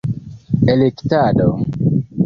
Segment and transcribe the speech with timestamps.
[0.73, 1.47] elektado